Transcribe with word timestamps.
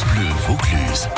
France 0.00 0.14
Bleu 0.14 0.28
Vaucluse. 0.46 1.08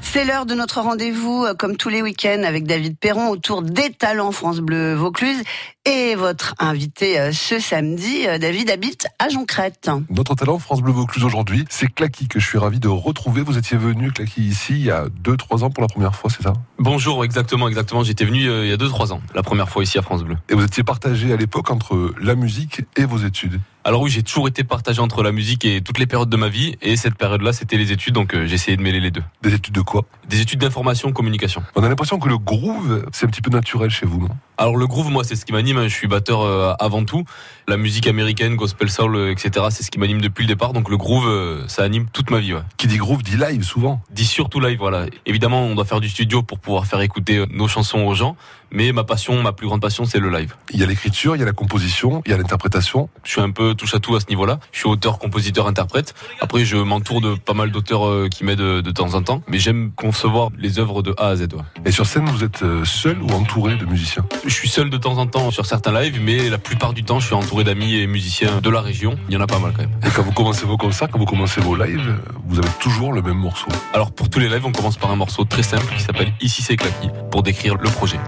C'est 0.00 0.24
l'heure 0.24 0.46
de 0.46 0.54
notre 0.54 0.80
rendez-vous, 0.80 1.44
euh, 1.44 1.54
comme 1.54 1.76
tous 1.76 1.88
les 1.88 2.02
week-ends, 2.02 2.42
avec 2.44 2.64
David 2.64 2.98
Perron 2.98 3.28
autour 3.30 3.62
des 3.62 3.90
talents 3.90 4.30
France 4.30 4.60
Bleu 4.60 4.94
Vaucluse. 4.94 5.42
Et 5.84 6.14
votre 6.14 6.54
invité 6.60 7.18
euh, 7.18 7.32
ce 7.32 7.58
samedi, 7.58 8.28
euh, 8.28 8.38
David, 8.38 8.70
habite 8.70 9.08
à 9.18 9.28
Joncrette. 9.28 9.90
Notre 10.08 10.36
talent 10.36 10.60
France 10.60 10.82
Bleu 10.82 10.92
Vaucluse 10.92 11.24
aujourd'hui, 11.24 11.64
c'est 11.68 11.92
Clacky 11.92 12.28
que 12.28 12.38
je 12.38 12.46
suis 12.46 12.58
ravi 12.58 12.78
de 12.78 12.88
retrouver. 12.88 13.42
Vous 13.42 13.58
étiez 13.58 13.76
venu, 13.76 14.12
Clacky, 14.12 14.42
ici 14.42 14.74
il 14.74 14.84
y 14.84 14.90
a 14.90 15.06
2-3 15.24 15.64
ans 15.64 15.70
pour 15.70 15.82
la 15.82 15.88
première 15.88 16.14
fois, 16.14 16.30
c'est 16.30 16.42
ça? 16.42 16.52
Bonjour, 16.78 17.24
exactement, 17.24 17.66
exactement. 17.66 18.04
J'étais 18.04 18.24
venu 18.24 18.40
il 18.40 18.68
y 18.68 18.72
a 18.72 18.76
2-3 18.76 19.12
ans, 19.12 19.20
la 19.34 19.42
première 19.42 19.68
fois 19.68 19.82
ici 19.82 19.98
à 19.98 20.02
France 20.02 20.22
Bleu. 20.22 20.36
Et 20.48 20.54
vous 20.54 20.64
étiez 20.64 20.84
partagé 20.84 21.32
à 21.32 21.36
l'époque 21.36 21.70
entre 21.70 22.14
la 22.20 22.36
musique 22.36 22.82
et 22.96 23.04
vos 23.04 23.18
études 23.18 23.60
alors 23.82 24.02
oui, 24.02 24.10
j'ai 24.10 24.22
toujours 24.22 24.46
été 24.46 24.62
partagé 24.62 25.00
entre 25.00 25.22
la 25.22 25.32
musique 25.32 25.64
et 25.64 25.80
toutes 25.80 25.98
les 25.98 26.06
périodes 26.06 26.28
de 26.28 26.36
ma 26.36 26.48
vie. 26.48 26.76
Et 26.82 26.96
cette 26.96 27.14
période-là, 27.14 27.54
c'était 27.54 27.78
les 27.78 27.92
études, 27.92 28.12
donc 28.12 28.34
euh, 28.34 28.46
j'ai 28.46 28.54
essayé 28.54 28.76
de 28.76 28.82
mêler 28.82 29.00
les 29.00 29.10
deux. 29.10 29.22
Des 29.42 29.54
études 29.54 29.74
de 29.74 29.80
quoi? 29.80 30.04
Des 30.28 30.42
études 30.42 30.60
d'information, 30.60 31.12
communication. 31.12 31.62
On 31.76 31.82
a 31.82 31.88
l'impression 31.88 32.18
que 32.18 32.28
le 32.28 32.36
groove, 32.36 33.06
c'est 33.12 33.24
un 33.24 33.30
petit 33.30 33.40
peu 33.40 33.50
naturel 33.50 33.88
chez 33.88 34.04
vous, 34.04 34.20
non? 34.20 34.28
Alors 34.58 34.76
le 34.76 34.86
groove, 34.86 35.10
moi, 35.10 35.24
c'est 35.24 35.34
ce 35.34 35.46
qui 35.46 35.52
m'anime. 35.52 35.82
Je 35.84 35.94
suis 35.94 36.06
batteur 36.06 36.42
euh, 36.42 36.74
avant 36.78 37.04
tout. 37.04 37.24
La 37.68 37.78
musique 37.78 38.06
américaine, 38.06 38.54
gospel 38.56 38.90
soul, 38.90 39.16
euh, 39.16 39.30
etc., 39.30 39.66
c'est 39.70 39.82
ce 39.82 39.90
qui 39.90 39.98
m'anime 39.98 40.20
depuis 40.20 40.42
le 40.42 40.48
départ. 40.48 40.74
Donc 40.74 40.90
le 40.90 40.98
groove, 40.98 41.66
ça 41.66 41.82
anime 41.82 42.06
toute 42.12 42.30
ma 42.30 42.40
vie. 42.40 42.52
Ouais. 42.52 42.60
Qui 42.76 42.86
dit 42.86 42.98
groove 42.98 43.22
dit 43.22 43.38
live 43.38 43.62
souvent. 43.62 44.02
Dit 44.10 44.26
surtout 44.26 44.60
live, 44.60 44.78
voilà. 44.78 45.06
Évidemment, 45.24 45.62
on 45.62 45.74
doit 45.74 45.86
faire 45.86 46.00
du 46.00 46.10
studio 46.10 46.42
pour 46.42 46.58
pouvoir 46.58 46.84
faire 46.84 47.00
écouter 47.00 47.44
nos 47.50 47.68
chansons 47.68 48.00
aux 48.00 48.14
gens. 48.14 48.36
Mais 48.72 48.92
ma 48.92 49.04
passion, 49.04 49.42
ma 49.42 49.52
plus 49.52 49.66
grande 49.66 49.80
passion, 49.80 50.04
c'est 50.04 50.20
le 50.20 50.30
live. 50.30 50.54
Il 50.72 50.78
y 50.78 50.82
a 50.82 50.86
l'écriture, 50.86 51.34
il 51.34 51.40
y 51.40 51.42
a 51.42 51.46
la 51.46 51.52
composition, 51.52 52.22
il 52.24 52.30
y 52.30 52.34
a 52.34 52.36
l'interprétation. 52.36 53.08
Je 53.24 53.32
suis 53.32 53.40
un 53.40 53.50
peu 53.50 53.74
touche 53.74 53.94
à 53.94 53.98
tout 53.98 54.14
à 54.14 54.20
ce 54.20 54.26
niveau-là. 54.28 54.60
Je 54.72 54.78
suis 54.78 54.88
auteur, 54.88 55.18
compositeur, 55.18 55.66
interprète. 55.66 56.14
Après, 56.40 56.64
je 56.64 56.76
m'entoure 56.76 57.20
de 57.20 57.34
pas 57.34 57.54
mal 57.54 57.70
d'auteurs 57.70 58.06
euh, 58.06 58.28
qui 58.28 58.44
m'aident 58.44 58.58
de, 58.58 58.90
temps 58.90 59.14
en 59.14 59.22
temps. 59.22 59.42
Mais 59.48 59.58
j'aime 59.58 59.90
concevoir 59.96 60.50
les 60.58 60.78
œuvres 60.78 61.02
de 61.02 61.14
A 61.18 61.28
à 61.28 61.36
Z. 61.36 61.48
Et 61.84 61.90
sur 61.90 62.06
scène, 62.06 62.26
vous 62.26 62.44
êtes 62.44 62.62
euh, 62.62 62.84
seul 62.84 63.20
ou 63.22 63.30
entouré 63.30 63.76
de 63.76 63.84
musiciens? 63.84 64.24
Je 64.44 64.54
suis 64.54 64.68
seul 64.68 64.90
de 64.90 64.96
temps 64.96 65.18
en 65.18 65.26
temps 65.26 65.50
sur 65.50 65.66
certains 65.66 65.92
lives, 65.92 66.20
mais 66.22 66.48
la 66.48 66.58
plupart 66.58 66.92
du 66.92 67.04
temps, 67.04 67.20
je 67.20 67.26
suis 67.26 67.34
entouré 67.34 67.64
d'amis 67.64 67.96
et 67.96 68.06
musiciens 68.06 68.60
de 68.60 68.70
la 68.70 68.80
région. 68.80 69.16
Il 69.28 69.34
y 69.34 69.36
en 69.36 69.40
a 69.40 69.46
pas 69.46 69.58
mal 69.58 69.72
quand 69.72 69.82
même. 69.82 69.90
Et 70.04 70.10
quand 70.10 70.22
vous 70.22 70.32
commencez 70.32 70.64
vos 70.66 70.76
concerts, 70.76 71.08
quand 71.10 71.18
vous 71.18 71.24
commencez 71.24 71.60
vos 71.60 71.76
lives, 71.76 72.14
vous 72.46 72.58
avez 72.58 72.70
toujours 72.80 73.12
le 73.12 73.22
même 73.22 73.38
morceau? 73.38 73.68
Alors 73.94 74.12
pour 74.12 74.30
tous 74.30 74.38
les 74.38 74.48
lives, 74.48 74.66
on 74.66 74.72
commence 74.72 74.96
par 74.96 75.10
un 75.10 75.16
morceau 75.16 75.44
très 75.44 75.62
simple 75.62 75.92
qui 75.94 76.02
s'appelle 76.02 76.32
Ici 76.40 76.62
c'est 76.62 76.76
claqué 76.76 77.08
pour 77.30 77.42
décrire 77.42 77.76
le 77.76 77.90
projet. 77.90 78.18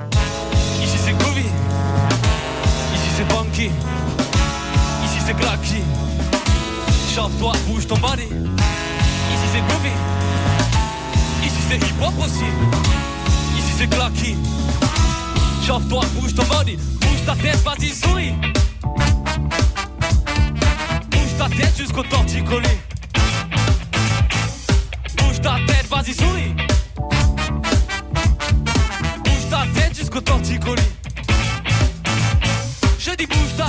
Ici 3.67 5.19
c'est 5.25 5.35
claqué. 5.35 5.83
Chauffe-toi, 7.15 7.53
bouge 7.67 7.87
ton 7.87 7.97
body. 7.97 8.25
Ici 8.25 9.47
c'est 9.53 9.61
groovy. 9.69 9.91
Ici 11.45 11.63
c'est 11.69 11.77
hip-hop 11.77 12.13
aussi. 12.19 12.45
Ici 13.59 13.73
c'est 13.79 13.89
claqué. 13.89 14.37
Chauffe-toi, 15.67 16.05
bouge 16.15 16.35
ton 16.35 16.45
body. 16.45 16.77
Bouge 16.77 17.25
ta 17.25 17.37
tête, 17.37 17.63
vas-y, 17.63 17.91
souris. 17.91 18.35
Bouge 21.11 21.37
ta 21.39 21.49
tête 21.49 21.77
jusqu'au 21.77 22.03
torticolis. 22.03 22.79
Bouge 25.19 25.41
ta 25.41 25.57
tête, 25.67 25.87
vas-y, 25.89 26.15
souris. 26.15 26.55
Bouge 29.25 29.49
ta 29.51 29.67
tête 29.75 29.97
jusqu'au 29.97 30.21
torticolis. 30.21 30.92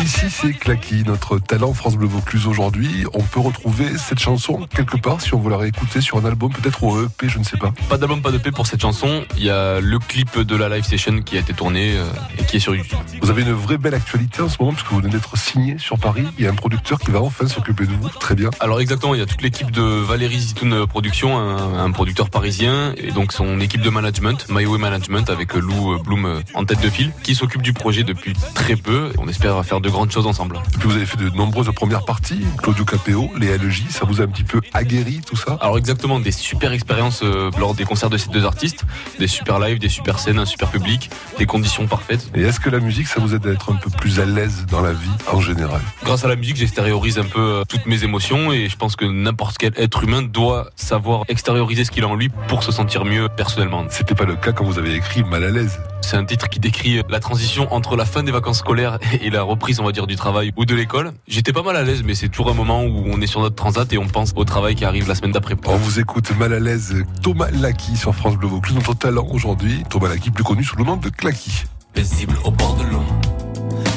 Ici, 0.01 0.25
c'est 0.29 0.53
Clacky, 0.53 1.03
notre 1.05 1.37
talent 1.37 1.73
France 1.73 1.95
Bleu 1.95 2.07
Vaucluse 2.07 2.47
aujourd'hui. 2.47 3.05
On 3.13 3.21
peut 3.21 3.39
retrouver 3.39 3.85
cette 3.97 4.19
chanson 4.19 4.67
quelque 4.75 4.97
part 4.97 5.21
si 5.21 5.33
on 5.33 5.39
veut 5.39 5.51
la 5.51 5.57
réécouter 5.57 6.01
sur 6.01 6.17
un 6.17 6.25
album, 6.25 6.51
peut-être 6.51 6.83
au 6.83 7.05
EP, 7.05 7.29
je 7.29 7.37
ne 7.37 7.43
sais 7.43 7.57
pas. 7.57 7.73
Pas 7.89 7.97
d'album, 7.97 8.21
pas 8.21 8.31
d'EP 8.31 8.51
pour 8.51 8.65
cette 8.65 8.81
chanson. 8.81 9.23
Il 9.37 9.43
y 9.43 9.49
a 9.49 9.79
le 9.79 9.99
clip 9.99 10.39
de 10.39 10.55
la 10.55 10.69
live 10.69 10.83
session 10.83 11.21
qui 11.21 11.37
a 11.37 11.41
été 11.41 11.53
tourné 11.53 11.95
euh, 11.95 12.05
et 12.37 12.43
qui 12.43 12.57
est 12.57 12.59
sur 12.59 12.75
YouTube. 12.75 12.97
Vous 13.21 13.29
avez 13.29 13.43
une 13.43 13.53
vraie 13.53 13.77
belle 13.77 13.93
actualité 13.93 14.41
en 14.41 14.49
ce 14.49 14.57
moment 14.59 14.73
puisque 14.73 14.91
vous 14.91 14.99
venez 14.99 15.09
d'être 15.09 15.37
signé 15.37 15.77
sur 15.77 15.99
Paris. 15.99 16.25
Il 16.37 16.43
y 16.43 16.47
a 16.47 16.51
un 16.51 16.55
producteur 16.55 16.99
qui 16.99 17.11
va 17.11 17.21
enfin 17.21 17.47
s'occuper 17.47 17.85
de 17.85 17.93
vous. 17.93 18.09
Très 18.19 18.35
bien. 18.35 18.49
Alors 18.59 18.81
exactement, 18.81 19.13
il 19.13 19.19
y 19.19 19.23
a 19.23 19.27
toute 19.27 19.41
l'équipe 19.41 19.71
de 19.71 19.81
Valérie 19.81 20.39
Zitoun 20.39 20.87
Production, 20.87 21.37
un, 21.37 21.91
producteur 21.91 22.29
parisien, 22.29 22.93
et 22.97 23.11
donc 23.11 23.31
son 23.31 23.59
équipe 23.59 23.81
de 23.81 23.89
management, 23.89 24.47
My 24.49 24.65
Way 24.65 24.79
Management, 24.79 25.29
avec 25.29 25.53
Lou 25.53 25.99
Bloom 26.03 26.41
en 26.55 26.65
tête 26.65 26.81
de 26.81 26.89
file, 26.89 27.11
qui 27.21 27.35
s'occupe 27.35 27.61
du 27.61 27.73
projet 27.73 28.03
depuis 28.03 28.33
très 28.55 28.75
peu. 28.75 29.11
On 29.19 29.27
espère 29.27 29.42
faire 29.43 29.81
de 29.81 29.89
grandes 29.89 30.11
choses 30.11 30.25
ensemble. 30.25 30.57
Et 30.73 30.77
puis 30.77 30.87
vous 30.87 30.95
avez 30.95 31.05
fait 31.05 31.17
de 31.17 31.29
nombreuses 31.31 31.69
premières 31.75 32.05
parties, 32.05 32.39
Claudio 32.61 32.85
Capéo, 32.85 33.29
les 33.37 33.57
LJ, 33.57 33.83
ça 33.89 34.05
vous 34.05 34.21
a 34.21 34.23
un 34.23 34.27
petit 34.27 34.43
peu 34.43 34.61
aguerri 34.73 35.19
tout 35.25 35.35
ça? 35.35 35.57
Alors 35.59 35.77
exactement, 35.77 36.19
des 36.19 36.31
super 36.31 36.71
expériences 36.71 37.21
euh, 37.23 37.51
lors 37.59 37.73
des 37.73 37.83
concerts 37.83 38.09
de 38.09 38.17
ces 38.17 38.29
deux 38.29 38.45
artistes, 38.45 38.85
des 39.19 39.27
super 39.27 39.59
lives, 39.59 39.79
des 39.79 39.89
super 39.89 40.19
scènes, 40.19 40.39
un 40.39 40.45
super 40.45 40.69
public, 40.69 41.09
des 41.37 41.45
conditions 41.45 41.87
parfaites. 41.87 42.31
Et 42.35 42.41
est-ce 42.41 42.61
que 42.61 42.69
la 42.69 42.79
musique, 42.79 43.07
ça 43.07 43.19
vous 43.19 43.35
aide 43.35 43.45
à 43.45 43.51
être 43.51 43.71
un 43.71 43.75
peu 43.75 43.89
plus 43.89 44.21
à 44.21 44.25
l'aise 44.25 44.65
dans 44.71 44.81
la 44.81 44.93
vie 44.93 45.11
en 45.31 45.41
général? 45.41 45.81
Grâce 46.03 46.23
à 46.23 46.29
la 46.29 46.37
musique, 46.37 46.55
j'extériorise 46.55 47.19
un 47.19 47.25
peu 47.25 47.41
euh, 47.41 47.63
toutes 47.67 47.85
mes 47.85 48.05
émotions 48.05 48.53
et 48.53 48.69
je 48.69 48.77
pense 48.77 48.95
que 48.95 49.05
n'importe 49.05 49.57
quel 49.57 49.73
être 49.75 50.03
humain 50.03 50.21
doit 50.21 50.69
savoir 50.77 51.23
extérioriser 51.27 51.83
ce 51.83 51.91
qu'il 51.91 52.05
a 52.05 52.07
en 52.07 52.15
lui 52.15 52.29
pour 52.47 52.63
se 52.63 52.71
sentir 52.71 53.03
mieux 53.03 53.27
personnellement. 53.27 53.83
C'était 53.89 54.15
pas 54.15 54.25
le 54.25 54.35
cas 54.35 54.53
quand 54.53 54.63
vous 54.63 54.79
avez 54.79 54.95
écrit 54.95 55.23
Mal 55.23 55.43
à 55.43 55.49
l'aise. 55.49 55.79
C'est 56.01 56.17
un 56.17 56.25
titre 56.25 56.49
qui 56.49 56.59
décrit 56.59 57.01
la 57.09 57.19
transition 57.19 57.73
entre 57.73 57.95
la 57.95 58.05
fin 58.05 58.23
des 58.23 58.31
vacances 58.31 58.59
scolaires 58.59 58.99
et 59.23 59.29
la 59.29 59.43
reprise, 59.43 59.79
on 59.79 59.85
va 59.85 59.91
dire, 59.91 60.07
du 60.07 60.15
travail 60.15 60.51
ou 60.57 60.65
de 60.65 60.75
l'école. 60.75 61.13
J'étais 61.27 61.53
pas 61.53 61.63
mal 61.63 61.75
à 61.75 61.83
l'aise, 61.83 62.03
mais 62.03 62.13
c'est 62.13 62.29
toujours 62.29 62.49
un 62.49 62.53
moment 62.53 62.83
où 62.83 63.03
on 63.07 63.21
est 63.21 63.27
sur 63.27 63.41
notre 63.41 63.55
transat 63.55 63.91
et 63.93 63.97
on 63.97 64.07
pense 64.07 64.33
au 64.35 64.43
travail 64.43 64.75
qui 64.75 64.85
arrive 64.85 65.07
la 65.07 65.15
semaine 65.15 65.31
d'après. 65.31 65.55
On 65.65 65.77
vous 65.77 65.99
écoute 65.99 66.31
mal 66.37 66.53
à 66.53 66.59
l'aise 66.59 67.03
Thomas 67.21 67.49
Laki 67.51 67.95
sur 67.95 68.13
France 68.13 68.35
Bleu 68.35 68.47
Vaucluse, 68.47 68.75
notre 68.75 68.93
talent 68.93 69.27
aujourd'hui. 69.31 69.83
Thomas 69.89 70.09
Laki, 70.09 70.31
plus 70.31 70.43
connu 70.43 70.63
sous 70.63 70.75
le 70.77 70.83
nom 70.83 70.97
de 70.97 71.09
Clacky. 71.09 71.63
Paisible 71.93 72.37
au 72.43 72.51
bord 72.51 72.75
de 72.75 72.83
l'eau, 72.83 73.03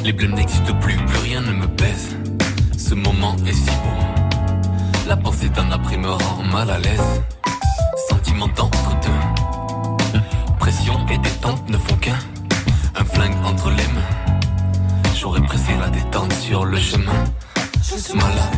les 0.04 0.12
blêmes 0.12 0.34
n'existent 0.34 0.74
plus, 0.80 0.96
plus 0.96 1.18
rien 1.18 1.40
ne 1.40 1.52
me 1.52 1.66
pèse. 1.66 2.16
Ce 2.76 2.94
moment 2.94 3.34
est 3.46 3.52
si 3.52 3.66
beau. 3.66 4.26
La 5.08 5.16
pensée 5.16 5.48
d'un 5.48 5.70
après 5.72 5.96
me 5.96 6.10
rend 6.10 6.42
mal 6.52 6.70
à 6.70 6.78
l'aise. 6.78 7.22
Sentiment 8.08 8.48
d'entre 8.48 8.90
deux. 9.00 10.18
Pression 10.58 10.94
et 11.08 11.18
détente 11.18 11.68
ne 11.70 11.78
font 11.78 11.96
qu'un. 11.96 12.18
Un 12.94 13.04
flingue 13.04 13.36
entre 13.44 13.70
les 13.70 13.76
mains. 13.76 13.95
Sur 16.56 16.64
le 16.64 16.78
chemin. 16.78 17.24
Je 17.82 18.55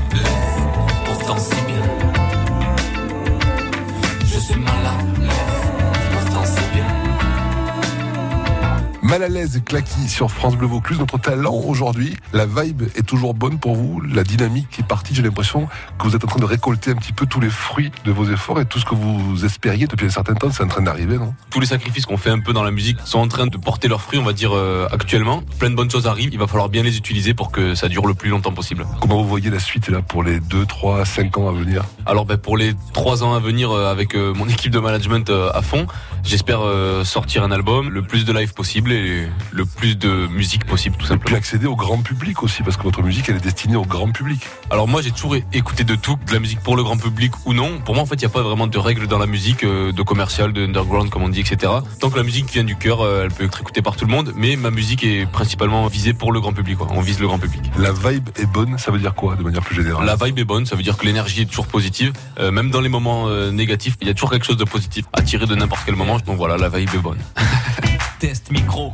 Mal 9.18 9.32
à 9.32 9.34
l'aise, 9.34 9.60
Clacky 9.64 10.08
sur 10.08 10.30
France 10.30 10.54
Bleu 10.54 10.68
Vaucluse. 10.68 11.00
Notre 11.00 11.18
talent 11.18 11.52
aujourd'hui, 11.66 12.16
la 12.32 12.46
vibe 12.46 12.84
est 12.94 13.04
toujours 13.04 13.34
bonne 13.34 13.58
pour 13.58 13.74
vous. 13.74 14.00
La 14.00 14.22
dynamique 14.22 14.78
est 14.78 14.86
partie. 14.86 15.12
J'ai 15.12 15.22
l'impression 15.22 15.66
que 15.98 16.04
vous 16.04 16.14
êtes 16.14 16.22
en 16.22 16.28
train 16.28 16.38
de 16.38 16.44
récolter 16.44 16.92
un 16.92 16.94
petit 16.94 17.12
peu 17.12 17.26
tous 17.26 17.40
les 17.40 17.50
fruits 17.50 17.90
de 18.04 18.12
vos 18.12 18.30
efforts 18.30 18.60
et 18.60 18.64
tout 18.64 18.78
ce 18.78 18.84
que 18.84 18.94
vous 18.94 19.44
espériez 19.44 19.88
depuis 19.88 20.06
un 20.06 20.10
certain 20.10 20.34
temps, 20.34 20.52
c'est 20.52 20.62
en 20.62 20.68
train 20.68 20.82
d'arriver, 20.82 21.18
non? 21.18 21.34
Tous 21.50 21.58
les 21.58 21.66
sacrifices 21.66 22.06
qu'on 22.06 22.16
fait 22.16 22.30
un 22.30 22.38
peu 22.38 22.52
dans 22.52 22.62
la 22.62 22.70
musique 22.70 22.98
sont 23.04 23.18
en 23.18 23.26
train 23.26 23.48
de 23.48 23.56
porter 23.56 23.88
leurs 23.88 24.02
fruits, 24.02 24.20
on 24.20 24.24
va 24.24 24.32
dire, 24.32 24.52
euh, 24.54 24.86
actuellement. 24.92 25.42
Plein 25.58 25.70
de 25.70 25.74
bonnes 25.74 25.90
choses 25.90 26.06
arrivent. 26.06 26.30
Il 26.32 26.38
va 26.38 26.46
falloir 26.46 26.68
bien 26.68 26.84
les 26.84 26.96
utiliser 26.96 27.34
pour 27.34 27.50
que 27.50 27.74
ça 27.74 27.88
dure 27.88 28.06
le 28.06 28.14
plus 28.14 28.30
longtemps 28.30 28.52
possible. 28.52 28.86
Comment 29.00 29.20
vous 29.20 29.28
voyez 29.28 29.50
la 29.50 29.58
suite 29.58 29.88
là 29.88 30.00
pour 30.00 30.22
les 30.22 30.38
2, 30.38 30.64
3, 30.64 31.04
5 31.04 31.38
ans 31.38 31.48
à 31.48 31.52
venir? 31.52 31.82
Alors, 32.06 32.24
ben, 32.24 32.36
pour 32.36 32.56
les 32.56 32.72
3 32.92 33.24
ans 33.24 33.34
à 33.34 33.40
venir, 33.40 33.72
euh, 33.72 33.90
avec 33.90 34.14
euh, 34.14 34.32
mon 34.32 34.48
équipe 34.48 34.70
de 34.70 34.78
management 34.78 35.28
à 35.30 35.60
fond, 35.60 35.88
j'espère 36.22 36.60
sortir 37.04 37.42
un 37.42 37.50
album, 37.50 37.90
le 37.90 38.02
plus 38.02 38.24
de 38.24 38.32
live 38.32 38.54
possible 38.54 38.92
et 38.92 39.07
le 39.52 39.64
plus 39.64 39.96
de 39.96 40.26
musique 40.28 40.64
possible, 40.64 40.96
tout 40.96 41.04
Et 41.04 41.08
puis 41.08 41.14
simplement. 41.19 41.36
accéder 41.36 41.66
au 41.66 41.76
grand 41.76 41.98
public 41.98 42.42
aussi, 42.42 42.62
parce 42.62 42.76
que 42.76 42.82
votre 42.82 43.02
musique, 43.02 43.28
elle 43.28 43.36
est 43.36 43.41
destinée 43.41 43.76
au 43.76 43.84
grand 43.84 44.10
public. 44.10 44.42
Alors 44.70 44.88
moi 44.88 45.02
j'ai 45.02 45.10
toujours 45.10 45.36
écouté 45.52 45.84
de 45.84 45.94
tout, 45.94 46.19
de 46.26 46.32
la 46.32 46.41
musique 46.41 46.60
pour 46.60 46.76
le 46.76 46.82
grand 46.82 46.96
public 46.96 47.32
ou 47.47 47.54
non. 47.54 47.78
Pour 47.84 47.94
moi 47.94 48.03
en 48.03 48.06
fait 48.06 48.16
il 48.16 48.21
n'y 48.21 48.27
a 48.27 48.30
pas 48.30 48.42
vraiment 48.42 48.66
de 48.66 48.78
règles 48.78 49.06
dans 49.06 49.18
la 49.18 49.27
musique, 49.27 49.65
euh, 49.65 49.92
de 49.92 50.03
commercial, 50.03 50.53
de 50.53 50.65
underground 50.65 51.10
comme 51.10 51.22
on 51.22 51.28
dit, 51.28 51.41
etc. 51.41 51.72
Tant 52.00 52.10
que 52.10 52.16
la 52.16 52.22
musique 52.22 52.50
vient 52.50 52.65
du 52.65 52.77
cœur, 52.77 53.00
euh, 53.00 53.22
elle 53.24 53.30
peut 53.30 53.44
être 53.44 53.60
écoutée 53.60 53.83
par 53.83 53.97
tout 53.97 54.04
le 54.04 54.10
monde, 54.10 54.33
mais 54.36 54.56
ma 54.56 54.71
musique 54.71 55.04
est 55.04 55.27
principalement 55.30 55.86
visée 55.86 56.12
pour 56.12 56.33
le 56.33 56.41
grand 56.41 56.53
public. 56.53 56.78
Quoi. 56.78 56.88
On 56.91 57.00
vise 57.00 57.21
le 57.21 57.27
grand 57.27 57.38
public. 57.38 57.62
La 57.78 57.92
vibe 57.92 58.28
est 58.36 58.47
bonne, 58.47 58.78
ça 58.78 58.91
veut 58.91 58.98
dire 58.98 59.15
quoi 59.15 59.36
de 59.36 59.42
manière 59.42 59.62
plus 59.62 59.77
générale? 59.77 60.04
La 60.04 60.16
vibe 60.16 60.38
est 60.38 60.44
bonne, 60.44 60.66
ça 60.66 60.77
veut 60.77 60.83
dire 60.83 60.97
que 60.97 61.06
l'énergie 61.06 61.42
est 61.42 61.47
toujours 61.47 61.66
positive. 61.66 62.12
Euh, 62.38 62.50
même 62.50 62.71
dans 62.71 62.80
les 62.80 62.88
moments 62.88 63.28
euh, 63.28 63.50
négatifs, 63.50 63.97
il 64.00 64.09
y 64.09 64.10
a 64.10 64.15
toujours 64.15 64.30
quelque 64.30 64.47
chose 64.47 64.56
de 64.56 64.65
positif 64.65 65.04
à 65.12 65.22
tirer 65.22 65.47
de 65.47 65.54
n'importe 65.54 65.83
quel 65.86 65.97
moment. 65.97 66.18
Donc 66.18 66.36
voilà, 66.36 66.56
la 66.56 66.68
vibe 66.68 66.91
est 66.94 66.98
bonne. 66.98 67.18
Test 68.18 68.50
micro, 68.50 68.92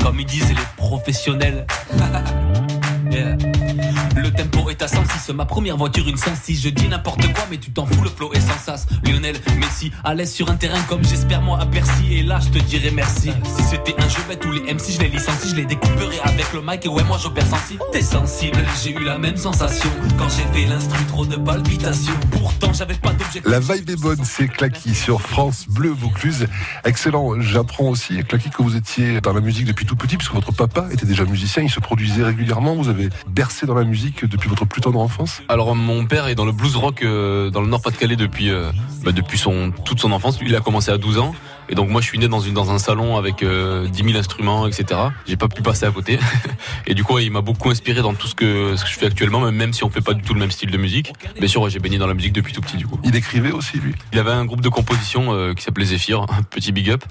comme 0.00 0.20
ils 0.20 0.26
disent 0.26 0.48
les 0.48 0.56
professionnels. 0.76 1.66
Le 4.16 4.30
tempo 4.30 4.57
est 4.70 4.74
Toyota 4.76 4.88
106, 4.88 5.32
ma 5.34 5.46
première 5.46 5.76
voiture 5.76 6.06
une 6.08 6.16
106. 6.16 6.62
Je 6.62 6.68
dis 6.68 6.88
n'importe 6.88 7.22
quoi, 7.32 7.44
mais 7.50 7.56
tu 7.56 7.70
t'en 7.70 7.86
fous, 7.86 8.02
le 8.02 8.10
flow 8.10 8.32
est 8.34 8.40
sans 8.40 8.58
sas. 8.58 8.86
Lionel 9.04 9.36
Messi, 9.58 9.90
à 10.04 10.14
l'aise 10.14 10.32
sur 10.32 10.50
un 10.50 10.56
terrain 10.56 10.80
comme 10.88 11.02
j'espère 11.04 11.40
moi 11.40 11.58
à 11.60 11.66
Percy. 11.66 12.12
Et 12.12 12.22
là, 12.22 12.38
je 12.40 12.50
te 12.50 12.58
dirais 12.64 12.90
merci. 12.92 13.30
Si 13.44 13.62
c'était 13.62 13.94
un 13.98 14.08
jeu 14.08 14.20
bête 14.28 14.40
tous 14.40 14.52
les 14.52 14.60
MC, 14.60 14.92
je 14.92 15.00
les 15.00 15.08
licencie, 15.08 15.50
je 15.50 15.56
les 15.56 15.64
découperais 15.64 16.18
avec 16.22 16.52
le 16.52 16.60
mic. 16.60 16.84
Et 16.84 16.88
ouais, 16.88 17.02
moi 17.04 17.18
j'opère 17.22 17.46
sensible. 17.46 17.82
T'es 17.92 18.02
sensible, 18.02 18.58
j'ai 18.82 18.92
eu 18.92 19.04
la 19.04 19.16
même 19.16 19.36
sensation 19.36 19.90
quand 20.18 20.28
j'ai 20.28 20.44
fait 20.52 20.66
l'instru, 20.68 21.02
trop 21.06 21.24
de 21.24 21.36
palpitations. 21.36 22.14
Pourtant, 22.30 22.72
j'avais 22.72 22.94
pas 22.94 23.10
d'objectif. 23.10 23.42
La 23.46 23.60
vibe 23.60 23.88
est 23.88 24.00
bonne, 24.00 24.22
c'est 24.24 24.48
Clacky 24.48 24.94
sur 24.94 25.22
France 25.22 25.66
Bleu 25.68 25.90
Vaucluse. 25.90 26.46
Excellent. 26.84 27.40
J'apprends 27.40 27.88
aussi, 27.88 28.22
Clacky, 28.24 28.50
que 28.50 28.62
vous 28.62 28.76
étiez 28.76 29.20
dans 29.22 29.32
la 29.32 29.40
musique 29.40 29.64
depuis 29.64 29.86
tout 29.86 29.96
petit, 29.96 30.16
puisque 30.16 30.34
votre 30.34 30.52
papa 30.52 30.88
était 30.92 31.06
déjà 31.06 31.24
musicien, 31.24 31.62
il 31.62 31.70
se 31.70 31.80
produisait 31.80 32.22
régulièrement. 32.22 32.74
Vous 32.74 32.88
avez 32.88 33.08
bercé 33.28 33.66
dans 33.66 33.74
la 33.74 33.84
musique 33.84 34.24
depuis 34.26 34.48
votre 34.48 34.57
plus 34.66 34.80
tendre 34.80 35.00
enfance 35.00 35.42
Alors 35.48 35.74
mon 35.74 36.06
père 36.06 36.26
est 36.26 36.34
dans 36.34 36.44
le 36.44 36.52
blues 36.52 36.76
rock 36.76 37.02
euh, 37.02 37.50
dans 37.50 37.60
le 37.60 37.68
Nord-Pas-de-Calais 37.68 38.16
depuis 38.16 38.50
euh, 38.50 38.70
bah, 39.04 39.12
depuis 39.12 39.40
toute 39.84 40.00
son 40.00 40.12
enfance. 40.12 40.38
Il 40.42 40.54
a 40.56 40.60
commencé 40.60 40.90
à 40.90 40.98
12 40.98 41.18
ans. 41.18 41.34
Et 41.68 41.74
donc 41.74 41.88
moi 41.90 42.00
je 42.00 42.06
suis 42.06 42.18
né 42.18 42.28
dans 42.28 42.40
une 42.40 42.54
dans 42.54 42.70
un 42.70 42.78
salon 42.78 43.16
avec 43.16 43.42
euh, 43.42 43.86
10 43.88 44.02
000 44.04 44.16
instruments, 44.18 44.66
etc. 44.66 45.00
J'ai 45.26 45.36
pas 45.36 45.48
pu 45.48 45.62
passer 45.62 45.84
à 45.86 45.90
côté. 45.90 46.18
et 46.86 46.94
du 46.94 47.04
coup 47.04 47.18
il 47.18 47.30
m'a 47.30 47.40
beaucoup 47.42 47.70
inspiré 47.70 48.00
dans 48.02 48.14
tout 48.14 48.26
ce 48.26 48.34
que 48.34 48.76
ce 48.76 48.84
que 48.84 48.90
je 48.90 48.98
fais 48.98 49.06
actuellement, 49.06 49.40
même- 49.40 49.54
même 49.54 49.72
si 49.72 49.84
on 49.84 49.90
fait 49.90 50.00
pas 50.00 50.14
du 50.14 50.22
tout 50.22 50.34
le 50.34 50.40
même 50.40 50.50
style 50.50 50.70
de 50.70 50.78
musique. 50.78 51.12
Bien 51.38 51.48
sûr 51.48 51.60
ouais, 51.62 51.70
j'ai 51.70 51.78
baigné 51.78 51.98
dans 51.98 52.06
la 52.06 52.14
musique 52.14 52.32
depuis 52.32 52.52
tout 52.52 52.60
petit 52.60 52.76
du 52.76 52.86
coup. 52.86 52.98
Il 53.04 53.14
écrivait 53.16 53.52
aussi, 53.52 53.78
lui. 53.78 53.94
Il 54.12 54.18
avait 54.18 54.30
un 54.30 54.44
groupe 54.44 54.60
de 54.60 54.68
composition 54.68 55.32
euh, 55.34 55.54
qui 55.54 55.62
s'appelait 55.62 55.84
Zephyr, 55.86 56.22
un 56.22 56.42
petit 56.42 56.72
big 56.72 56.90
up. 56.90 57.04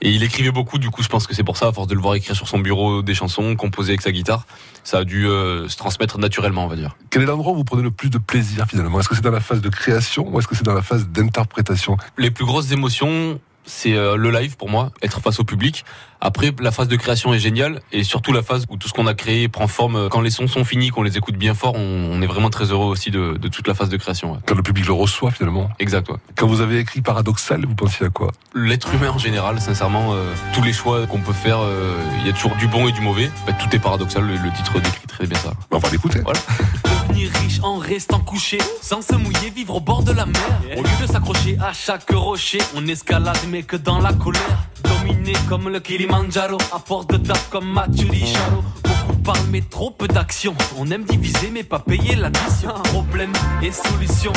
Et 0.00 0.10
il 0.10 0.22
écrivait 0.22 0.52
beaucoup, 0.52 0.78
du 0.78 0.90
coup 0.90 1.02
je 1.02 1.08
pense 1.08 1.26
que 1.26 1.34
c'est 1.34 1.44
pour 1.44 1.56
ça, 1.56 1.68
à 1.68 1.72
force 1.72 1.88
de 1.88 1.94
le 1.94 2.00
voir 2.00 2.14
écrire 2.14 2.36
sur 2.36 2.48
son 2.48 2.58
bureau 2.58 3.02
des 3.02 3.14
chansons, 3.14 3.56
composer 3.56 3.90
avec 3.90 4.02
sa 4.02 4.12
guitare, 4.12 4.46
ça 4.84 4.98
a 4.98 5.04
dû 5.04 5.26
euh, 5.26 5.68
se 5.68 5.76
transmettre 5.76 6.18
naturellement 6.18 6.64
on 6.64 6.68
va 6.68 6.76
dire. 6.76 6.96
Quel 7.10 7.22
est 7.22 7.26
l'endroit 7.26 7.52
où 7.52 7.56
vous 7.56 7.64
prenez 7.64 7.82
le 7.82 7.90
plus 7.90 8.10
de 8.10 8.18
plaisir 8.18 8.66
finalement? 8.68 9.00
Est-ce 9.00 9.08
que 9.08 9.14
c'est 9.14 9.22
dans 9.22 9.30
la 9.30 9.40
phase 9.40 9.60
de 9.60 9.68
création 9.68 10.28
ou 10.28 10.38
est-ce 10.38 10.46
que 10.46 10.54
c'est 10.54 10.64
dans 10.64 10.74
la 10.74 10.82
phase 10.82 11.08
d'interprétation? 11.08 11.96
Les 12.18 12.30
plus 12.30 12.44
grosses 12.44 12.70
émotions, 12.72 13.40
c'est 13.64 13.94
euh, 13.94 14.16
le 14.16 14.30
live 14.30 14.56
pour 14.56 14.68
moi, 14.68 14.90
être 15.02 15.20
face 15.20 15.40
au 15.40 15.44
public. 15.44 15.84
Après, 16.20 16.52
la 16.60 16.70
phase 16.70 16.88
de 16.88 16.96
création 16.96 17.34
est 17.34 17.38
géniale 17.38 17.80
et 17.92 18.02
surtout 18.02 18.32
la 18.32 18.42
phase 18.42 18.64
où 18.70 18.76
tout 18.76 18.88
ce 18.88 18.94
qu'on 18.94 19.06
a 19.06 19.14
créé 19.14 19.48
prend 19.48 19.66
forme. 19.66 20.08
Quand 20.08 20.22
les 20.22 20.30
sons 20.30 20.46
sont 20.46 20.64
finis, 20.64 20.88
qu'on 20.88 21.02
les 21.02 21.18
écoute 21.18 21.36
bien 21.36 21.52
fort, 21.52 21.74
on, 21.74 22.22
est 22.22 22.26
vraiment 22.26 22.48
très 22.48 22.70
heureux 22.70 22.86
aussi 22.86 23.10
de, 23.10 23.36
de 23.36 23.48
toute 23.48 23.68
la 23.68 23.74
phase 23.74 23.90
de 23.90 23.96
création. 23.98 24.32
ouais. 24.32 24.38
Quand 24.46 24.54
le 24.54 24.62
public 24.62 24.86
le 24.86 24.94
reçoit 24.94 25.30
finalement 25.30 25.68
Exact. 25.78 26.08
ouais. 26.08 26.16
Quand 26.36 26.46
vous 26.46 26.62
avez 26.62 26.78
écrit 26.78 27.02
Paradoxal, 27.02 27.66
vous 27.66 27.74
pensiez 27.74 28.06
à 28.06 28.08
quoi? 28.08 28.32
L'être 28.54 28.94
humain 28.94 29.10
en 29.10 29.18
général, 29.18 29.60
sincèrement, 29.60 30.14
euh, 30.14 30.32
tous 30.54 30.62
les 30.62 30.72
choix 30.72 31.06
qu'on 31.06 31.20
peut 31.20 31.32
faire, 31.34 31.58
euh, 31.60 31.98
il 32.20 32.26
y 32.26 32.30
a 32.30 32.32
toujours 32.32 32.56
du 32.56 32.68
bon 32.68 32.88
et 32.88 32.92
du 32.92 33.02
mauvais. 33.02 33.30
Bah, 33.46 33.52
tout 33.52 33.74
est 33.76 33.78
paradoxal, 33.78 34.24
le, 34.24 34.36
le 34.36 34.50
titre 34.52 34.80
décrit 34.80 35.06
très 35.06 35.26
bien 35.26 35.38
ça. 35.38 35.52
On 35.70 35.78
va 35.78 35.90
l'écouter. 35.90 36.20
Voilà. 36.24 36.40
Devenir 37.14 37.32
riche 37.42 37.60
en 37.62 37.76
restant 37.76 38.18
couché, 38.18 38.58
sans 38.82 39.00
se 39.00 39.14
mouiller, 39.14 39.50
vivre 39.54 39.76
au 39.76 39.80
bord 39.80 40.02
de 40.02 40.10
la 40.10 40.26
mer. 40.26 40.60
Au 40.76 40.82
lieu 40.82 41.06
de 41.06 41.06
s'accrocher 41.06 41.56
à 41.62 41.72
chaque 41.72 42.10
rocher, 42.10 42.58
on 42.74 42.84
escalade 42.88 43.38
mais 43.48 43.62
que 43.62 43.76
dans 43.76 44.00
la 44.00 44.12
colère. 44.12 44.66
Dominé 44.82 45.32
comme 45.48 45.68
le 45.68 45.78
Kilimanjaro, 45.78 46.58
à 46.72 46.80
force 46.84 47.06
de 47.06 47.16
taf 47.16 47.50
comme 47.50 47.70
Mathieu 47.70 48.08
Richaro. 48.10 48.64
Beaucoup 48.82 49.16
parlent 49.22 49.46
mais 49.52 49.60
trop 49.60 49.90
peu 49.92 50.08
d'action. 50.08 50.56
On 50.76 50.90
aime 50.90 51.04
diviser 51.04 51.50
mais 51.52 51.62
pas 51.62 51.78
payer 51.78 52.16
l'addition. 52.16 52.70
Problème 52.84 53.32
et 53.62 53.70
solution. 53.70 54.32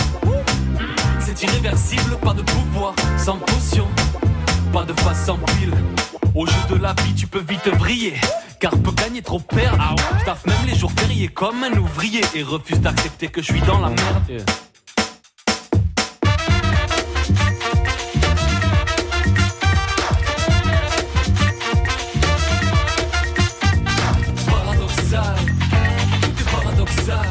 C'est 1.19 1.41
irréversible, 1.41 2.17
pas 2.21 2.33
de 2.33 2.43
pouvoir 2.43 2.93
sans 3.17 3.37
potion. 3.37 3.87
Pas 4.71 4.83
de 4.83 4.93
face 5.01 5.25
sans 5.25 5.37
pile. 5.37 5.73
Au 6.35 6.45
jeu 6.45 6.53
de 6.69 6.75
la 6.75 6.93
vie, 6.93 7.15
tu 7.15 7.25
peux 7.25 7.41
vite 7.41 7.67
vriller. 7.79 8.13
Car 8.59 8.71
peut 8.71 8.91
gagner 8.91 9.21
trop 9.21 9.39
perdre. 9.39 9.95
Je 10.19 10.25
taffe 10.25 10.45
même 10.47 10.65
les 10.65 10.75
jours 10.75 10.91
fériés 10.91 11.27
comme 11.27 11.63
un 11.63 11.73
ouvrier 11.77 12.21
et 12.33 12.41
refuse 12.41 12.79
d'accepter 12.79 13.27
que 13.27 13.41
je 13.41 13.51
suis 13.51 13.61
dans 13.61 13.79
la 13.79 13.89
merde. 13.89 14.29
Est 14.29 14.43
paradoxal. 24.49 25.35
Paradoxal, 26.51 27.25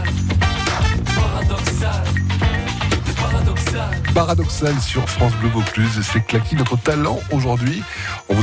tout 2.91 3.11
est 3.11 3.21
paradoxal. 3.21 4.03
Paradoxal 4.15 4.81
sur 4.81 5.09
France 5.09 5.33
Bleu 5.41 5.49
Vaucluse, 5.49 6.01
c'est 6.03 6.21
Clacky, 6.25 6.57
notre 6.57 6.77
talent 6.77 7.19
aujourd'hui. 7.33 7.83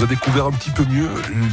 A 0.04 0.06
découvert 0.06 0.48
un 0.48 0.52
petit 0.52 0.70
peu 0.70 0.84
mieux. 0.84 1.08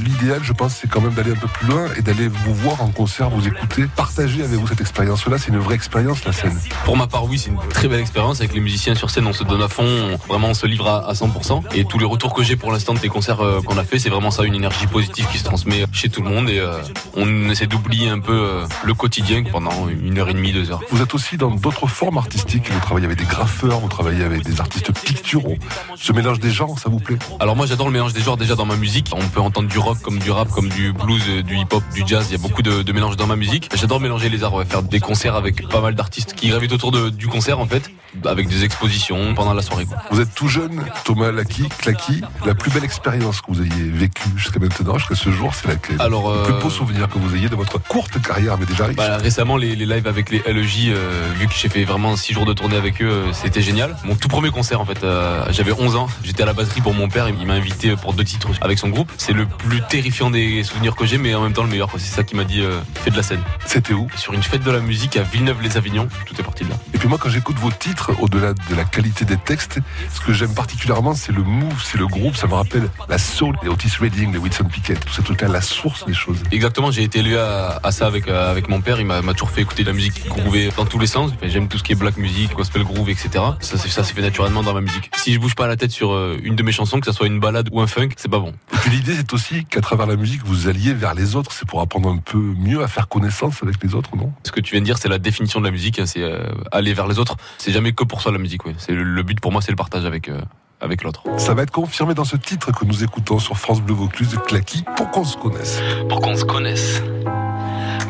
L'idéal, 0.04 0.40
je 0.42 0.52
pense, 0.52 0.74
c'est 0.74 0.88
quand 0.90 1.00
même 1.00 1.12
d'aller 1.12 1.30
un 1.30 1.36
peu 1.36 1.46
plus 1.46 1.68
loin 1.68 1.84
et 1.96 2.02
d'aller 2.02 2.26
vous 2.26 2.52
voir 2.52 2.82
en 2.82 2.88
concert, 2.88 3.30
vous 3.30 3.46
écouter, 3.46 3.86
partager 3.94 4.42
avec 4.42 4.58
vous 4.58 4.66
cette 4.66 4.80
expérience-là. 4.80 5.38
C'est 5.38 5.48
une 5.52 5.58
vraie 5.58 5.76
expérience, 5.76 6.24
la 6.24 6.32
scène. 6.32 6.58
Pour 6.84 6.96
ma 6.96 7.06
part, 7.06 7.26
oui, 7.26 7.38
c'est 7.38 7.50
une 7.50 7.58
très 7.68 7.86
belle 7.86 8.00
expérience 8.00 8.40
avec 8.40 8.52
les 8.52 8.60
musiciens 8.60 8.96
sur 8.96 9.08
scène. 9.08 9.28
On 9.28 9.32
se 9.32 9.44
donne 9.44 9.62
à 9.62 9.68
fond, 9.68 9.84
on- 9.86 10.16
vraiment 10.32 10.48
on 10.48 10.54
se 10.54 10.66
livre 10.66 10.88
à, 10.88 11.08
à 11.08 11.12
100%. 11.12 11.62
Et 11.76 11.84
tous 11.84 11.98
les 12.00 12.04
retours 12.04 12.34
que 12.34 12.42
j'ai 12.42 12.56
pour 12.56 12.72
l'instant 12.72 12.92
des 12.94 13.08
concerts 13.08 13.40
euh, 13.40 13.62
qu'on 13.62 13.78
a 13.78 13.84
fait, 13.84 14.00
c'est 14.00 14.10
vraiment 14.10 14.32
ça, 14.32 14.42
une 14.42 14.54
énergie 14.56 14.88
positive 14.88 15.28
qui 15.30 15.38
se 15.38 15.44
transmet 15.44 15.84
chez 15.92 16.08
tout 16.08 16.22
le 16.22 16.28
monde. 16.30 16.50
Et 16.50 16.58
euh, 16.58 16.72
on 17.16 17.48
essaie 17.50 17.68
d'oublier 17.68 18.08
un 18.08 18.18
peu 18.18 18.32
euh, 18.32 18.66
le 18.84 18.94
quotidien 18.94 19.44
pendant 19.44 19.88
une 19.88 20.18
heure 20.18 20.28
et 20.28 20.34
demie, 20.34 20.52
deux 20.52 20.72
heures. 20.72 20.80
Vous 20.90 21.00
êtes 21.00 21.14
aussi 21.14 21.36
dans 21.36 21.52
d'autres 21.52 21.86
formes 21.86 22.18
artistiques. 22.18 22.68
Vous 22.72 22.80
travaillez 22.80 23.06
avec 23.06 23.18
des 23.18 23.26
graffeurs, 23.26 23.78
vous 23.78 23.88
travaillez 23.88 24.24
avec 24.24 24.42
des 24.44 24.60
artistes 24.60 24.90
picturaux. 25.04 25.56
Ce 25.94 26.12
mélange 26.12 26.40
des 26.40 26.50
genres, 26.50 26.76
ça 26.80 26.88
vous 26.90 26.98
plaît? 26.98 27.18
Alors 27.38 27.54
moi 27.54 27.66
j'adore 27.66 27.86
le 27.86 27.92
mélange 27.92 28.12
des 28.12 28.22
genres 28.22 28.38
déjà 28.40 28.56
dans 28.56 28.66
ma 28.66 28.76
musique. 28.76 29.08
On 29.12 29.28
peut 29.28 29.40
entendre 29.40 29.68
du 29.68 29.78
rock 29.78 29.98
comme 30.02 30.18
du 30.18 30.30
rap, 30.30 30.48
comme 30.50 30.68
du 30.68 30.92
blues, 30.92 31.22
euh, 31.28 31.42
du 31.42 31.56
hip-hop, 31.56 31.82
du 31.94 32.02
jazz. 32.06 32.26
Il 32.30 32.32
y 32.32 32.34
a 32.34 32.38
beaucoup 32.38 32.62
de, 32.62 32.82
de 32.82 32.92
mélange 32.92 33.16
dans 33.16 33.26
ma 33.26 33.36
musique. 33.36 33.70
J'adore 33.74 34.00
mélanger 34.00 34.28
les 34.28 34.42
arts, 34.42 34.54
ouais, 34.54 34.64
faire 34.64 34.82
des 34.82 34.98
concerts 35.00 35.36
avec 35.36 35.68
pas 35.68 35.80
mal 35.80 35.94
d'artistes 35.94 36.34
qui 36.34 36.48
gravitent 36.48 36.72
autour 36.72 36.90
de- 36.90 37.10
du 37.10 37.28
concert 37.28 37.60
en 37.60 37.66
fait, 37.66 37.90
avec 38.24 38.48
des 38.48 38.64
expositions 38.64 39.34
pendant 39.34 39.54
la 39.54 39.62
soirée. 39.62 39.84
quoi. 39.86 39.98
Vous 40.10 40.20
êtes 40.20 40.34
tout 40.34 40.48
jeune, 40.48 40.84
Thomas 41.04 41.30
Laki, 41.30 41.68
Clacky. 41.78 42.22
La 42.44 42.54
plus 42.54 42.70
belle 42.72 42.84
expérience 42.84 43.40
que 43.40 43.46
vous 43.52 43.60
ayez 43.62 43.84
vécue 43.90 44.28
jusqu'à 44.36 44.58
maintenant, 44.58 44.98
jusqu'à 44.98 45.14
ce 45.14 45.30
jour, 45.30 45.54
c'est 45.54 45.68
laquelle? 45.68 46.00
Alors, 46.00 46.32
Le 46.34 46.42
plus 46.44 46.52
euh, 46.54 46.60
beau 46.60 46.70
souvenir 46.70 47.08
que 47.08 47.18
vous 47.18 47.36
ayez 47.36 47.48
de 47.48 47.54
votre 47.56 47.78
courte 47.78 48.20
carrière, 48.22 48.56
mais 48.58 48.66
déjà 48.66 48.86
riche. 48.86 48.96
Bah, 48.96 49.18
récemment, 49.18 49.56
les, 49.56 49.76
les 49.76 49.86
lives 49.86 50.06
avec 50.08 50.30
les 50.30 50.42
LEJ, 50.46 50.88
euh, 50.88 51.28
vu 51.38 51.46
que 51.46 51.52
j'ai 51.54 51.68
fait 51.68 51.84
vraiment 51.84 52.16
6 52.16 52.32
jours 52.32 52.46
de 52.46 52.52
tournée 52.54 52.76
avec 52.76 53.02
eux, 53.02 53.08
euh, 53.10 53.32
c'était 53.32 53.62
génial. 53.62 53.96
Mon 54.04 54.14
tout 54.16 54.28
premier 54.28 54.50
concert, 54.50 54.80
en 54.80 54.84
fait, 54.84 55.04
euh, 55.04 55.44
j'avais 55.50 55.72
11 55.72 55.96
ans. 55.96 56.08
J'étais 56.24 56.42
à 56.42 56.46
la 56.46 56.52
batterie 56.54 56.80
pour 56.80 56.94
mon 56.94 57.08
père. 57.08 57.28
Il 57.28 57.46
m'a 57.46 57.54
invité 57.54 57.94
pour 57.96 58.12
deux 58.14 58.19
titres 58.24 58.48
avec 58.60 58.78
son 58.78 58.88
groupe. 58.88 59.10
C'est 59.16 59.32
le 59.32 59.46
plus 59.46 59.80
terrifiant 59.88 60.30
des 60.30 60.62
souvenirs 60.62 60.94
que 60.94 61.06
j'ai, 61.06 61.18
mais 61.18 61.34
en 61.34 61.42
même 61.42 61.52
temps 61.52 61.62
le 61.62 61.68
meilleur. 61.68 61.90
C'est 61.92 62.14
ça 62.14 62.22
qui 62.22 62.36
m'a 62.36 62.44
dit, 62.44 62.60
euh, 62.60 62.80
fais 62.94 63.10
de 63.10 63.16
la 63.16 63.22
scène. 63.22 63.42
C'était 63.66 63.94
où? 63.94 64.08
Sur 64.16 64.32
une 64.32 64.42
fête 64.42 64.62
de 64.62 64.70
la 64.70 64.80
musique 64.80 65.16
à 65.16 65.22
Villeneuve-les-Avignon, 65.22 66.08
tout 66.26 66.34
est 66.38 66.44
parti 66.44 66.64
de 66.64 66.70
là. 66.70 66.76
Et 66.94 66.98
puis 66.98 67.08
moi, 67.08 67.18
quand 67.20 67.28
j'écoute 67.28 67.56
vos 67.58 67.70
titres, 67.70 68.12
au-delà 68.20 68.52
de 68.52 68.74
la 68.74 68.84
qualité 68.84 69.24
des 69.24 69.36
textes, 69.36 69.78
ce 70.12 70.20
que 70.20 70.32
j'aime 70.32 70.54
particulièrement, 70.54 71.14
c'est 71.14 71.32
le 71.32 71.42
move, 71.42 71.82
c'est 71.84 71.98
le 71.98 72.06
groupe. 72.06 72.36
Ça 72.36 72.46
me 72.46 72.54
rappelle 72.54 72.88
la 73.08 73.18
soul, 73.18 73.56
les 73.62 73.68
Otis 73.68 73.92
Redding, 74.00 74.32
les 74.32 74.38
Wilson 74.38 74.64
Pickett, 74.64 75.04
tout 75.04 75.12
ce 75.12 75.22
truc-là, 75.22 75.48
la 75.48 75.60
source 75.60 76.04
des 76.06 76.14
choses. 76.14 76.38
Exactement, 76.52 76.90
j'ai 76.90 77.02
été 77.02 77.20
élevé 77.20 77.38
à, 77.38 77.80
à 77.82 77.90
ça 77.92 78.06
avec, 78.06 78.28
euh, 78.28 78.50
avec 78.50 78.68
mon 78.68 78.80
père. 78.80 79.00
Il 79.00 79.06
m'a 79.06 79.20
toujours 79.32 79.50
fait 79.50 79.62
écouter 79.62 79.82
de 79.82 79.88
la 79.88 79.94
musique 79.94 80.26
groovée 80.28 80.70
dans 80.76 80.84
tous 80.84 80.98
les 80.98 81.06
sens. 81.06 81.32
J'aime 81.42 81.68
tout 81.68 81.78
ce 81.78 81.82
qui 81.82 81.92
est 81.92 81.96
black 81.96 82.16
music, 82.16 82.52
gospel 82.54 82.82
groove, 82.84 83.10
etc. 83.10 83.30
Ça, 83.60 83.78
ça 83.78 84.04
s'est 84.04 84.14
fait 84.14 84.22
naturellement 84.22 84.62
dans 84.62 84.74
ma 84.74 84.80
musique. 84.80 85.10
Si 85.16 85.32
je 85.32 85.38
bouge 85.38 85.54
pas 85.54 85.66
la 85.66 85.76
tête 85.76 85.90
sur 85.90 86.12
euh, 86.12 86.38
une 86.42 86.56
de 86.56 86.62
mes 86.62 86.72
chansons, 86.72 87.00
que 87.00 87.06
ça 87.06 87.12
soit 87.12 87.26
une 87.26 87.40
balade 87.40 87.68
ou 87.72 87.80
un 87.80 87.86
funk, 87.86 88.09
c'est 88.16 88.28
pas 88.30 88.38
bon. 88.38 88.52
Et 88.72 88.76
puis 88.78 88.90
l'idée, 88.90 89.14
c'est 89.14 89.32
aussi 89.32 89.64
qu'à 89.64 89.80
travers 89.80 90.06
la 90.06 90.16
musique, 90.16 90.42
vous 90.44 90.68
alliez 90.68 90.92
vers 90.94 91.14
les 91.14 91.36
autres. 91.36 91.52
C'est 91.52 91.66
pour 91.66 91.80
apprendre 91.80 92.08
un 92.10 92.18
peu 92.18 92.38
mieux 92.38 92.82
à 92.82 92.88
faire 92.88 93.08
connaissance 93.08 93.62
avec 93.62 93.82
les 93.82 93.94
autres, 93.94 94.16
non? 94.16 94.32
Ce 94.44 94.52
que 94.52 94.60
tu 94.60 94.72
viens 94.72 94.80
de 94.80 94.86
dire, 94.86 94.98
c'est 94.98 95.08
la 95.08 95.18
définition 95.18 95.60
de 95.60 95.64
la 95.66 95.70
musique. 95.70 95.98
hein, 95.98 96.06
C'est 96.06 96.22
euh, 96.22 96.42
aller 96.72 96.94
vers 96.94 97.06
les 97.08 97.18
autres. 97.18 97.36
C'est 97.58 97.72
jamais 97.72 97.92
que 97.92 98.04
pour 98.04 98.20
soi 98.22 98.32
la 98.32 98.38
musique. 98.38 98.64
Ouais. 98.66 98.74
C'est 98.78 98.92
le, 98.92 99.02
le 99.04 99.22
but 99.22 99.40
pour 99.40 99.52
moi, 99.52 99.62
c'est 99.62 99.72
le 99.72 99.76
partage 99.76 100.04
avec 100.04 100.28
euh, 100.28 100.40
avec 100.80 101.02
l'autre. 101.02 101.22
Ça 101.38 101.52
va 101.54 101.62
être 101.62 101.70
confirmé 101.72 102.14
dans 102.14 102.24
ce 102.24 102.36
titre 102.36 102.72
que 102.72 102.84
nous 102.86 103.04
écoutons 103.04 103.38
sur 103.38 103.58
France 103.58 103.82
Bleu 103.82 103.94
Vaucluse 103.94 104.30
de 104.30 104.36
Clacky 104.38 104.82
pour 104.96 105.10
qu'on 105.10 105.24
se 105.24 105.36
connaisse. 105.36 105.80
pour 106.08 106.20
qu'on 106.20 106.36
se 106.36 106.44
connaisse. 106.44 107.02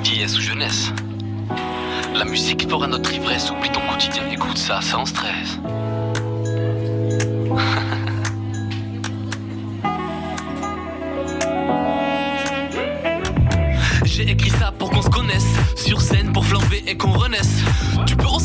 Vieillesse 0.04 0.38
ou 0.38 0.40
jeunesse. 0.40 0.92
La 2.14 2.24
musique 2.24 2.68
fera 2.68 2.86
notre 2.86 3.12
ivresse, 3.12 3.50
oublie 3.50 3.70
ton 3.70 3.80
quotidien, 3.90 4.22
écoute 4.30 4.58
ça 4.58 4.80
sans 4.80 5.04
stress. 5.06 5.58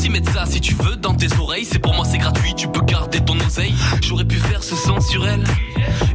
Mettre 0.08 0.32
ça 0.32 0.46
si 0.46 0.62
tu 0.62 0.74
veux 0.74 0.96
dans 0.96 1.12
tes 1.14 1.26
oreilles, 1.38 1.66
c'est 1.70 1.78
pour 1.78 1.92
moi 1.92 2.06
c'est 2.10 2.16
gratuit, 2.16 2.54
tu 2.56 2.68
peux 2.68 2.80
garder 2.80 3.20
ton 3.20 3.38
oseille. 3.40 3.74
J'aurais 4.00 4.24
pu 4.24 4.36
faire 4.36 4.62
ce 4.62 4.74
sensuel, 4.74 5.44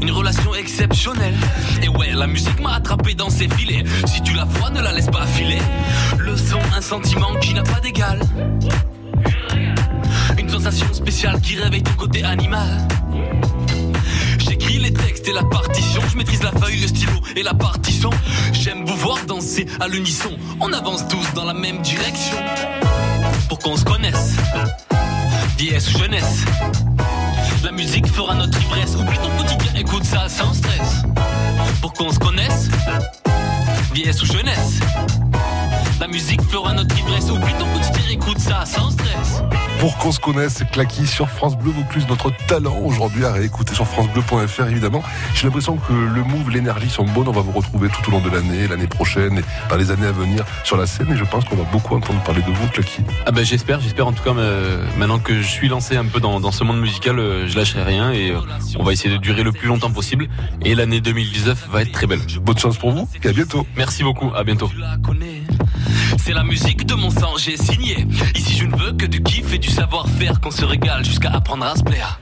une 0.02 0.10
relation 0.10 0.56
exceptionnelle. 0.56 1.36
Et 1.84 1.88
ouais, 1.88 2.10
la 2.12 2.26
musique 2.26 2.60
m'a 2.62 2.74
attrapé 2.74 3.14
dans 3.14 3.30
ses 3.30 3.48
filets. 3.48 3.84
Si 4.08 4.22
tu 4.22 4.34
la 4.34 4.46
vois, 4.46 4.72
ne 4.72 4.82
la 4.82 4.92
laisse 4.92 5.06
pas 5.06 5.28
filer. 5.28 5.60
Le 6.18 6.36
son, 6.36 6.58
un 6.76 6.82
sentiment 6.82 7.36
qui 7.42 7.54
n'a 7.54 7.62
pas 7.62 7.80
d'égal. 7.80 8.20
Une 10.40 10.50
sensation 10.50 10.92
spéciale 10.94 11.40
qui 11.42 11.58
réveille 11.58 11.84
ton 11.84 11.94
côté 11.94 12.24
animal. 12.24 12.88
J'écris 14.40 14.80
les 14.80 14.94
textes 14.94 15.28
et 15.28 15.34
la 15.34 15.44
partition, 15.44 16.02
je 16.12 16.18
maîtrise 16.18 16.42
la 16.42 16.52
feuille, 16.54 16.80
le 16.80 16.88
stylo 16.88 17.14
et 17.36 17.44
la 17.44 17.54
partition. 17.54 18.10
J'aime 18.52 18.84
vous 18.84 18.98
voir 18.98 19.20
danser 19.28 19.68
à 19.80 19.88
l'unisson, 19.88 20.32
on 20.60 20.74
avance 20.74 21.08
tous 21.08 21.34
dans 21.36 21.46
la 21.46 21.54
même 21.54 21.82
direction. 21.82 22.38
Qu'on 23.60 23.76
se 23.76 23.84
connaisse. 23.84 24.36
Ou 25.60 25.98
jeunesse. 26.00 26.46
La 27.64 27.72
musique 27.72 28.08
fera 28.08 28.36
notre 28.36 28.60
ivresse. 28.62 28.96
Oublie 28.96 29.18
ton 29.18 29.30
quotidien, 29.38 29.72
écoute 29.76 30.04
ça 30.04 30.28
sans 30.28 30.54
stress. 30.54 31.04
Pour 31.82 31.94
qu'on 31.94 32.12
se 32.12 32.20
connaisse. 32.20 32.70
Vieillesse 33.94 34.22
ou 34.24 34.26
jeunesse. 34.26 34.80
La 36.00 36.08
musique 36.08 36.42
fera 36.50 36.74
notre 36.74 36.98
ivresse. 36.98 37.30
Oublie 37.30 37.54
ton 37.60 37.66
quotidien, 37.74 38.12
écoute 38.12 38.40
ça 38.40 38.66
sans 38.66 38.90
stress. 38.92 39.42
Pour 39.82 39.98
qu'on 39.98 40.12
se 40.12 40.20
connaisse, 40.20 40.54
c'est 40.58 40.70
Clacky 40.70 41.08
sur 41.08 41.28
France 41.28 41.58
Bleu 41.58 41.72
Vaucluse, 41.72 42.06
notre 42.08 42.30
talent 42.46 42.78
aujourd'hui 42.86 43.26
à 43.26 43.32
réécouter 43.32 43.74
sur 43.74 43.88
francebleu.fr 43.88 44.68
évidemment. 44.68 45.02
J'ai 45.34 45.48
l'impression 45.48 45.76
que 45.78 45.92
le 45.92 46.24
move, 46.24 46.52
l'énergie 46.52 46.88
sont 46.88 47.04
bonnes. 47.04 47.28
On 47.28 47.32
va 47.32 47.42
vous 47.42 47.52
retrouver 47.52 47.90
tout 47.90 48.08
au 48.08 48.12
long 48.12 48.20
de 48.20 48.30
l'année, 48.30 48.68
l'année 48.68 48.86
prochaine 48.86 49.40
et 49.40 49.44
dans 49.72 49.78
les 49.78 49.90
années 49.90 50.06
à 50.06 50.12
venir 50.12 50.46
sur 50.64 50.78
la 50.78 50.86
scène. 50.86 51.12
Et 51.12 51.18
je 51.18 51.24
pense 51.24 51.46
qu'on 51.46 51.56
va 51.56 51.64
beaucoup 51.64 51.96
entendre 51.96 52.22
parler 52.22 52.44
de 52.44 52.52
vous, 52.52 52.68
Clacky. 52.68 53.02
Ah 53.26 53.32
ben 53.32 53.44
j'espère, 53.44 53.80
j'espère 53.80 54.06
en 54.06 54.12
tout 54.12 54.22
cas 54.22 54.36
euh, 54.38 54.86
maintenant 55.00 55.18
que 55.18 55.42
je 55.42 55.48
suis 55.48 55.68
lancé 55.68 55.98
un 55.98 56.06
peu 56.06 56.20
dans, 56.20 56.40
dans 56.40 56.52
ce 56.52 56.64
monde 56.64 56.80
musical, 56.80 57.18
euh, 57.18 57.48
je 57.48 57.58
lâcherai 57.58 57.82
rien 57.82 58.12
et 58.12 58.30
euh, 58.30 58.40
on 58.78 58.84
va 58.84 58.94
essayer 58.94 59.10
de 59.10 59.20
durer 59.20 59.42
le 59.42 59.52
plus 59.52 59.68
longtemps 59.68 59.90
possible. 59.90 60.28
Et 60.64 60.76
l'année 60.76 61.02
2019 61.02 61.70
va 61.72 61.82
être 61.82 61.92
très 61.92 62.06
belle. 62.06 62.22
Bonne 62.40 62.60
chance 62.60 62.78
pour 62.78 62.92
vous 62.92 63.10
et 63.24 63.28
à 63.28 63.34
bientôt. 63.34 63.66
Merci 63.76 64.04
beaucoup, 64.04 64.32
à 64.36 64.44
bientôt. 64.44 64.70
C'est 66.18 66.34
la 66.34 66.44
musique 66.44 66.86
de 66.86 66.94
mon 66.94 67.10
sang, 67.10 67.36
j'ai 67.38 67.58
signé. 67.58 68.06
Ici, 68.36 68.56
je 68.58 68.66
ne 68.66 68.76
veux 68.76 68.94
que 68.94 69.06
du 69.06 69.22
kiff 69.24 69.54
et 69.54 69.58
du 69.58 69.70
savoir-faire 69.70 70.40
qu'on 70.40 70.52
se 70.52 70.66
régale 70.66 71.04
jusqu'à 71.04 71.30
apprendre 71.30 71.66
à 71.66 71.76
se 71.76 71.84
plaire. 71.84 72.20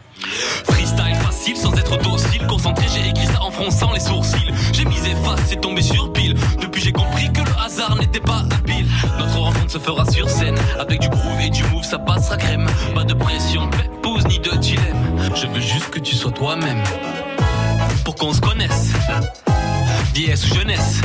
Freestyle 0.65 1.15
facile 1.15 1.55
sans 1.55 1.73
être 1.77 1.97
docile, 1.97 2.45
concentré, 2.47 2.85
j'ai 2.93 3.09
écrit 3.09 3.25
ça 3.27 3.41
en 3.41 3.51
fronçant 3.51 3.91
les 3.93 3.99
sourcils. 3.99 4.51
J'ai 4.73 4.85
misé 4.85 5.15
face, 5.23 5.41
c'est 5.47 5.61
tombé 5.61 5.81
sur 5.81 6.11
pile. 6.11 6.35
Depuis, 6.61 6.81
j'ai 6.81 6.91
compris 6.91 7.31
que 7.31 7.41
le 7.41 7.63
hasard 7.63 7.95
n'était 7.97 8.19
pas 8.19 8.43
habile. 8.51 8.85
Notre 9.17 9.37
rencontre 9.37 9.71
se 9.71 9.79
fera 9.79 10.05
sur 10.09 10.29
scène, 10.29 10.57
avec 10.79 10.99
du 10.99 11.09
groove 11.09 11.39
et 11.41 11.49
du 11.49 11.63
move, 11.65 11.83
ça 11.83 11.99
passera 11.99 12.37
crème. 12.37 12.67
Pas 12.93 13.03
de 13.03 13.13
pression, 13.13 13.69
pépouze 13.69 14.25
ni 14.27 14.39
de 14.39 14.55
dilemme. 14.57 15.19
Je 15.35 15.47
veux 15.47 15.61
juste 15.61 15.89
que 15.89 15.99
tu 15.99 16.15
sois 16.15 16.31
toi-même. 16.31 16.83
Pour 18.03 18.15
qu'on 18.15 18.33
se 18.33 18.41
connaisse. 18.41 18.93
Vieillesse 20.13 20.49
ou 20.49 20.55
jeunesse. 20.55 21.01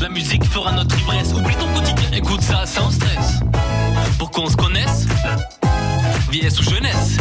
La 0.00 0.08
musique 0.08 0.44
fera 0.44 0.72
notre 0.72 0.98
ivresse. 0.98 1.32
Oublie 1.34 1.54
ton 1.56 1.66
quotidien, 1.74 2.10
écoute 2.12 2.40
ça 2.40 2.64
sans 2.64 2.90
stress. 2.90 3.40
Pour 4.18 4.30
qu'on 4.30 4.48
se 4.48 4.56
connaisse, 4.56 5.06
vieillesse 6.30 6.58
ou 6.58 6.62
jeunesse. 6.62 7.18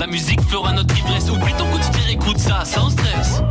La 0.00 0.08
musique 0.08 0.40
fera 0.42 0.72
notre 0.72 0.96
ivresse. 0.98 1.30
Oublie 1.30 1.54
ton 1.56 1.70
quotidien, 1.70 2.02
écoute 2.10 2.38
ça 2.38 2.64
sans 2.64 2.90
stress. 2.90 3.41